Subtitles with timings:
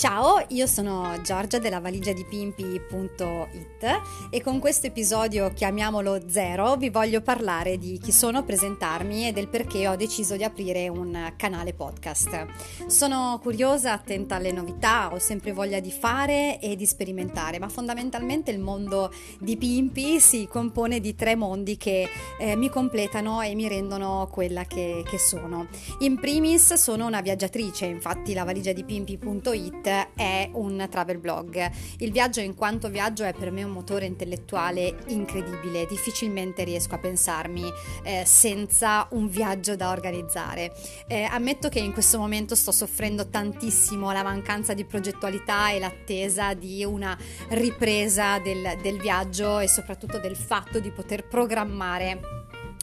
[0.00, 4.00] Ciao, io sono Giorgia della valigia di Pimpi.it
[4.30, 9.48] e con questo episodio, chiamiamolo zero, vi voglio parlare di chi sono, presentarmi e del
[9.48, 12.46] perché ho deciso di aprire un canale podcast.
[12.86, 18.50] Sono curiosa, attenta alle novità, ho sempre voglia di fare e di sperimentare, ma fondamentalmente
[18.50, 23.68] il mondo di Pimpi si compone di tre mondi che eh, mi completano e mi
[23.68, 25.66] rendono quella che, che sono.
[25.98, 28.72] In primis sono una viaggiatrice, infatti la valigia
[30.14, 31.70] è un travel blog.
[31.98, 36.98] Il viaggio in quanto viaggio è per me un motore intellettuale incredibile, difficilmente riesco a
[36.98, 37.64] pensarmi
[38.02, 40.72] eh, senza un viaggio da organizzare.
[41.06, 46.54] Eh, ammetto che in questo momento sto soffrendo tantissimo la mancanza di progettualità e l'attesa
[46.54, 47.16] di una
[47.48, 52.39] ripresa del, del viaggio e soprattutto del fatto di poter programmare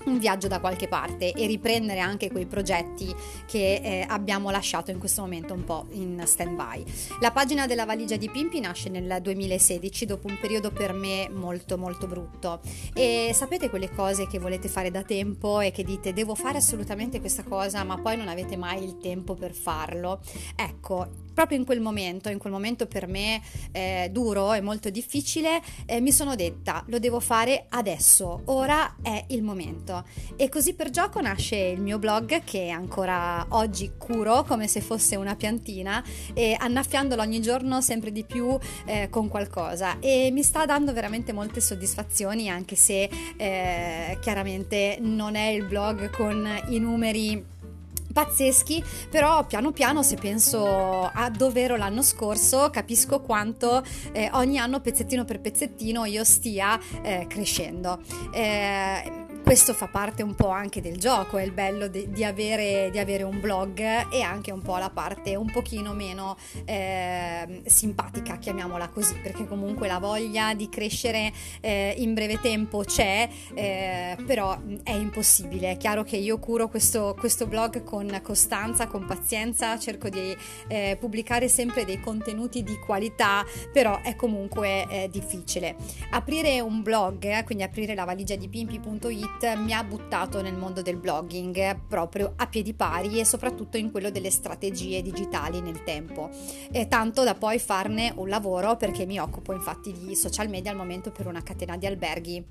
[0.07, 3.13] un viaggio da qualche parte e riprendere anche quei progetti
[3.45, 6.83] che eh, abbiamo lasciato in questo momento un po' in stand by.
[7.19, 11.77] La pagina della valigia di Pimpi nasce nel 2016 dopo un periodo per me molto
[11.77, 12.61] molto brutto
[12.93, 17.19] e sapete quelle cose che volete fare da tempo e che dite devo fare assolutamente
[17.19, 20.21] questa cosa ma poi non avete mai il tempo per farlo?
[20.55, 23.41] Ecco, proprio in quel momento, in quel momento per me
[23.71, 29.23] eh, duro e molto difficile, eh, mi sono detta lo devo fare adesso, ora è
[29.27, 29.96] il momento.
[30.35, 35.15] E così per gioco nasce il mio blog che ancora oggi curo come se fosse
[35.15, 36.03] una piantina
[36.33, 41.33] e annaffiandolo ogni giorno sempre di più eh, con qualcosa e mi sta dando veramente
[41.33, 47.55] molte soddisfazioni anche se eh, chiaramente non è il blog con i numeri
[48.17, 54.57] pazzeschi, però piano piano se penso a dove ero l'anno scorso capisco quanto eh, ogni
[54.57, 57.99] anno pezzettino per pezzettino io stia eh, crescendo.
[58.31, 62.89] Eh, questo fa parte un po' anche del gioco, è il bello di, di, avere,
[62.91, 63.79] di avere, un blog
[64.11, 66.35] e anche un po' la parte un pochino meno
[66.65, 71.31] eh, simpatica, chiamiamola così, perché comunque la voglia di crescere
[71.61, 75.71] eh, in breve tempo c'è, eh, però è impossibile.
[75.71, 80.35] È chiaro che io curo questo, questo blog con costanza, con pazienza, cerco di
[80.67, 85.77] eh, pubblicare sempre dei contenuti di qualità, però è comunque eh, difficile.
[86.11, 90.97] Aprire un blog, quindi aprire la valigia di pimpi.it mi ha buttato nel mondo del
[90.97, 96.29] blogging proprio a piedi pari e soprattutto in quello delle strategie digitali nel tempo.
[96.71, 100.77] E tanto da poi farne un lavoro perché mi occupo infatti di social media al
[100.77, 102.45] momento per una catena di alberghi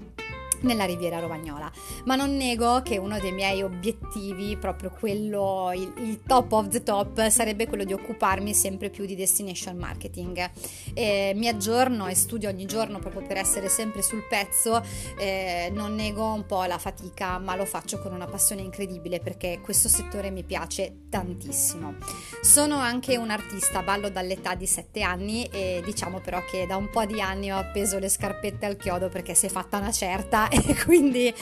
[0.61, 1.71] nella Riviera Romagnola.
[2.05, 6.83] Ma non nego che uno dei miei obiettivi, proprio quello, il, il, top of the
[6.83, 10.50] top, sarebbe quello di occuparmi sempre più di destination marketing.
[10.95, 14.83] Eh, mi aggiorno e studio ogni giorno proprio per essere sempre sul pezzo,
[15.19, 19.61] eh, non nego un po' la fatica, ma lo faccio con una passione incredibile perché
[19.62, 21.95] questo settore mi piace tantissimo.
[22.43, 26.91] Sono anche un artista, ballo dall'età di 7 anni e diciamo però che da un
[26.91, 30.46] po' di anni ho appeso le scarpette al chiodo perché si è fatta una certa
[30.51, 31.33] e quindi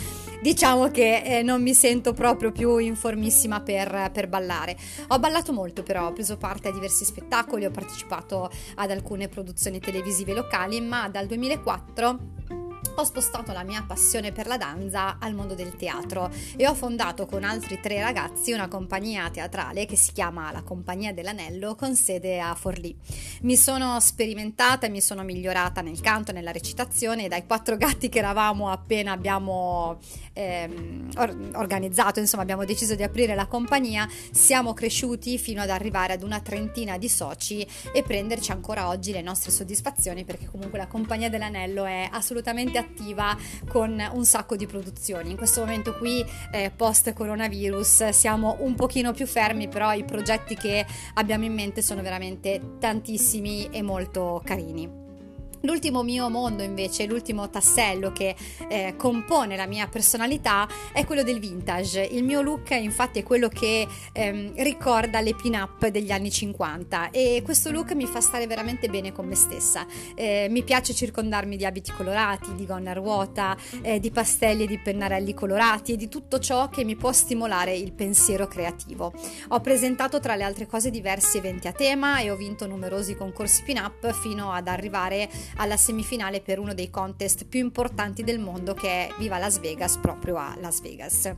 [0.40, 4.76] diciamo che eh, non mi sento proprio più informissima per, per, ballare.
[5.08, 9.80] Ho ballato molto però, ho preso parte a diversi spettacoli, ho partecipato ad alcune produzioni
[9.80, 12.63] televisive locali, ma dal 2004
[12.96, 17.26] ho spostato la mia passione per la danza al mondo del teatro e ho fondato
[17.26, 22.38] con altri tre ragazzi una compagnia teatrale che si chiama La Compagnia dell'Anello con sede
[22.38, 22.96] a Forlì.
[23.42, 28.08] Mi sono sperimentata e mi sono migliorata nel canto nella recitazione e dai quattro gatti
[28.08, 29.98] che eravamo appena abbiamo
[30.32, 36.12] ehm, or- organizzato, insomma abbiamo deciso di aprire la compagnia, siamo cresciuti fino ad arrivare
[36.12, 40.86] ad una trentina di soci e prenderci ancora oggi le nostre soddisfazioni perché comunque la
[40.86, 43.36] Compagnia dell'Anello è assolutamente attiva
[43.68, 45.30] con un sacco di produzioni.
[45.30, 50.54] In questo momento qui, eh, post coronavirus, siamo un pochino più fermi, però i progetti
[50.54, 55.03] che abbiamo in mente sono veramente tantissimi e molto carini.
[55.64, 58.36] L'ultimo mio mondo invece, l'ultimo tassello che
[58.68, 62.02] eh, compone la mia personalità è quello del vintage.
[62.02, 67.40] Il mio look infatti è quello che ehm, ricorda le pin-up degli anni 50 e
[67.42, 69.86] questo look mi fa stare veramente bene con me stessa.
[70.14, 74.66] Eh, mi piace circondarmi di abiti colorati, di gonna a ruota, eh, di pastelli e
[74.66, 79.14] di pennarelli colorati e di tutto ciò che mi può stimolare il pensiero creativo.
[79.48, 83.62] Ho presentato tra le altre cose diversi eventi a tema e ho vinto numerosi concorsi
[83.62, 88.88] pin-up fino ad arrivare alla semifinale per uno dei contest più importanti del mondo che
[88.88, 91.32] è Viva Las Vegas proprio a Las Vegas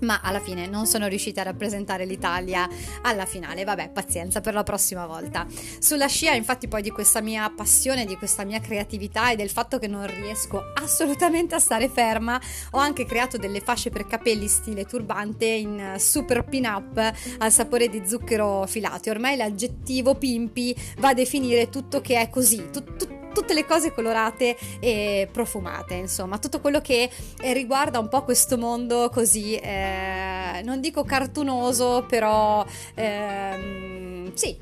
[0.00, 2.68] ma alla fine non sono riuscita a rappresentare l'Italia
[3.02, 3.64] alla finale.
[3.64, 5.46] Vabbè, pazienza per la prossima volta.
[5.78, 9.78] Sulla scia, infatti, poi di questa mia passione, di questa mia creatività e del fatto
[9.78, 12.40] che non riesco assolutamente a stare ferma,
[12.72, 18.02] ho anche creato delle fasce per capelli stile turbante in super pin-up al sapore di
[18.06, 19.10] zucchero filato.
[19.10, 24.56] Ormai l'aggettivo pimpi va a definire tutto che è così, tutto tutte le cose colorate
[24.80, 27.08] e profumate, insomma, tutto quello che
[27.40, 34.58] eh, riguarda un po' questo mondo così, eh, non dico cartunoso, però ehm, sì,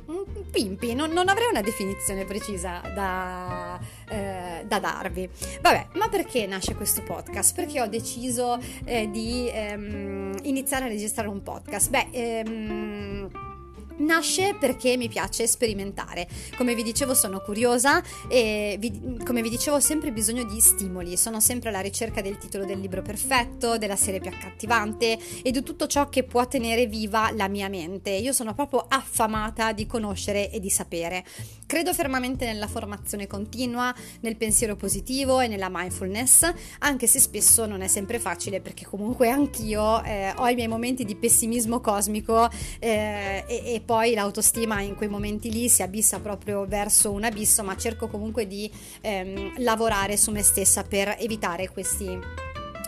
[0.51, 3.81] pimpi, non, non, avrei una definizione precisa da,
[4.11, 5.27] eh, da, darvi.
[5.63, 7.55] Vabbè, ma perché nasce questo podcast?
[7.55, 11.89] Perché ho deciso eh, di ehm, iniziare a registrare un podcast?
[11.89, 13.46] Beh, ehm,
[13.99, 16.29] Nasce perché mi piace sperimentare.
[16.57, 21.17] Come vi dicevo, sono curiosa e vi, come vi dicevo ho sempre bisogno di stimoli.
[21.17, 25.63] Sono sempre alla ricerca del titolo del libro perfetto, della serie più accattivante e di
[25.63, 28.11] tutto ciò che può tenere viva la mia mente.
[28.11, 31.25] Io sono proprio affamata di conoscere e di sapere.
[31.67, 36.49] Credo fermamente nella formazione continua, nel pensiero positivo e nella mindfulness,
[36.81, 41.05] anche se spesso non è sempre facile perché comunque anch'io eh, ho i miei momenti
[41.05, 46.67] di pessimismo cosmico eh, e, e poi l'autostima in quei momenti lì si abissa proprio
[46.67, 52.19] verso un abisso, ma cerco comunque di ehm, lavorare su me stessa per evitare questi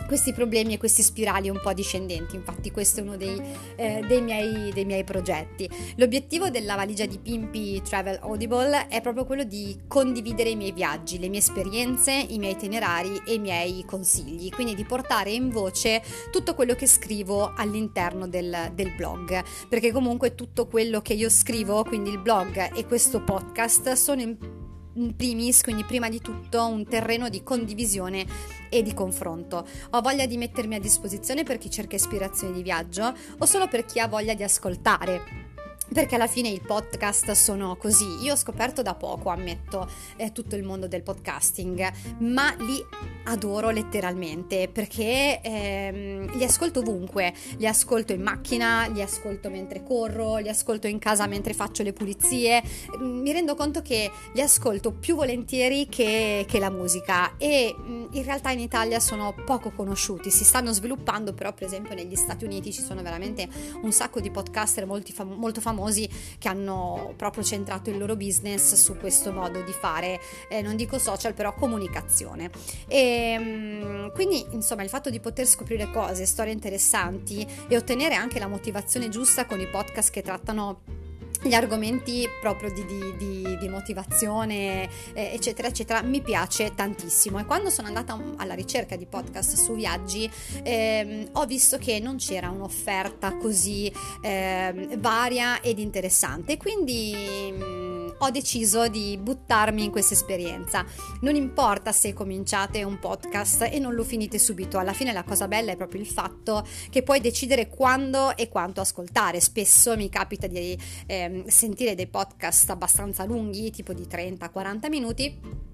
[0.09, 2.35] questi problemi e questi spirali un po' discendenti.
[2.35, 3.39] Infatti, questo è uno dei,
[3.75, 5.69] eh, dei, miei, dei, miei, progetti.
[5.97, 11.19] L'obiettivo della valigia di Pimpi Travel Audible è proprio quello di condividere i miei viaggi,
[11.19, 16.01] le mie esperienze, i miei itinerari e i miei consigli, quindi di portare in voce
[16.31, 21.83] tutto quello che scrivo all'interno del, del blog, perché comunque tutto quello che io scrivo,
[21.83, 24.58] quindi il blog e questo podcast, sono in
[24.99, 28.25] in primis, quindi prima di tutto, un terreno di condivisione
[28.69, 29.65] e di confronto.
[29.91, 33.85] Ho voglia di mettermi a disposizione per chi cerca ispirazioni di viaggio o solo per
[33.85, 35.48] chi ha voglia di ascoltare
[35.93, 38.21] perché alla fine i podcast sono così.
[38.21, 42.83] Io ho scoperto da poco, ammetto, eh, tutto il mondo del podcasting, ma li
[43.25, 47.33] adoro letteralmente perché ehm, li ascolto ovunque.
[47.57, 51.93] Li ascolto in macchina, li ascolto mentre corro, li ascolto in casa mentre faccio le
[51.93, 52.61] pulizie.
[52.97, 58.05] Mm, mi rendo conto che li ascolto più volentieri che, che la musica e mm,
[58.11, 60.29] in realtà in Italia sono poco conosciuti.
[60.29, 63.47] Si stanno sviluppando, però, per esempio, negli Stati Uniti ci sono veramente
[63.81, 68.15] un sacco di podcaster molto, fam- molto famosi famosi che hanno proprio centrato il loro
[68.15, 72.51] business su questo modo di fare, eh, non dico social, però comunicazione.
[72.87, 78.39] E, ehm, quindi, insomma, il fatto di poter scoprire cose, storie interessanti e ottenere anche
[78.39, 80.98] la motivazione giusta con i podcast che trattano
[81.41, 87.39] gli argomenti proprio di, di, di, di motivazione, eh, eccetera, eccetera, mi piace tantissimo.
[87.39, 90.29] E quando sono andata alla ricerca di podcast su viaggi,
[90.63, 93.91] ehm, ho visto che non c'era un'offerta così
[94.21, 96.57] eh, varia ed interessante.
[96.57, 97.78] Quindi.
[98.19, 100.85] Ho deciso di buttarmi in questa esperienza.
[101.21, 105.47] Non importa se cominciate un podcast e non lo finite subito, alla fine la cosa
[105.47, 109.39] bella è proprio il fatto che puoi decidere quando e quanto ascoltare.
[109.39, 115.68] Spesso mi capita di eh, sentire dei podcast abbastanza lunghi, tipo di 30-40 minuti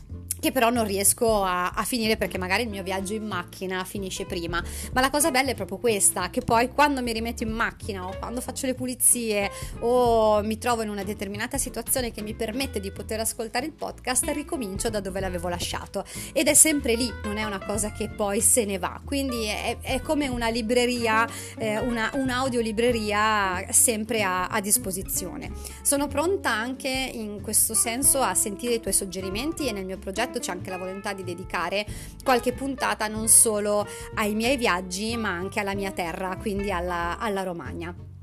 [0.46, 4.26] che però non riesco a, a, finire perché magari il mio viaggio in macchina finisce
[4.26, 4.64] prima.
[4.94, 8.16] Ma la cosa bella è proprio questa, che poi quando mi rimetto in macchina o
[8.20, 9.50] quando faccio le pulizie
[9.80, 14.26] o mi trovo in una determinata situazione che mi permette di poter ascoltare il podcast,
[14.26, 16.06] ricomincio da dove l'avevo lasciato.
[16.32, 19.02] Ed è sempre lì, non è una cosa che poi se ne va.
[19.04, 25.52] Quindi è, è come una libreria, eh, una, un'audiolibreria sempre a, a disposizione.
[25.82, 30.34] Sono pronta anche in questo senso a sentire i tuoi suggerimenti e nel mio progetto
[30.36, 31.86] progetto c'è anche la volontà di dedicare
[32.24, 37.44] qualche puntata non solo ai miei viaggi ma anche alla mia terra, quindi alla, alla
[37.44, 38.15] Romagna.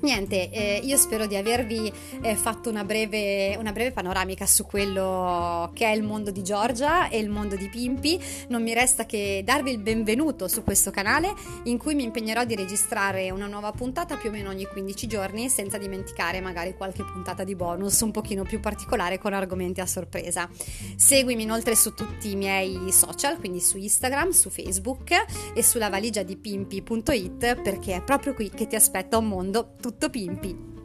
[0.00, 5.72] Niente, eh, io spero di avervi eh, fatto una breve, una breve, panoramica su quello
[5.74, 8.20] che è il mondo di Giorgia e il mondo di Pimpi.
[8.48, 12.54] Non mi resta che darvi il benvenuto su questo canale in cui mi impegnerò di
[12.54, 17.42] registrare una nuova puntata più o meno ogni 15 giorni, senza dimenticare magari qualche puntata
[17.42, 20.48] di bonus un pochino più particolare con argomenti a sorpresa.
[20.94, 25.10] Seguimi inoltre su tutti i miei social, quindi su Instagram, su Facebook
[25.54, 30.10] e sulla valigia di pimpi.it perché è proprio qui che ti aspetta un mondo tutto
[30.10, 30.77] pimpi.